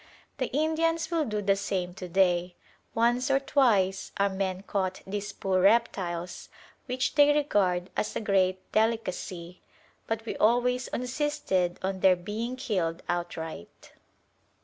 The 0.39 0.47
Indians 0.47 1.11
will 1.11 1.25
do 1.25 1.43
the 1.43 1.55
same 1.55 1.93
to 1.93 2.07
day: 2.09 2.55
once 2.95 3.29
or 3.29 3.39
twice 3.39 4.11
our 4.17 4.29
men 4.29 4.63
caught 4.63 5.03
these 5.05 5.31
poor 5.31 5.61
reptiles, 5.61 6.49
which 6.87 7.13
they 7.13 7.31
regard 7.31 7.91
as 7.95 8.15
a 8.15 8.19
great 8.19 8.71
delicacy; 8.71 9.61
but 10.07 10.25
we 10.25 10.35
always 10.37 10.87
insisted 10.87 11.77
on 11.83 11.99
their 11.99 12.15
being 12.15 12.55
killed 12.55 13.03
outright. 13.07 13.91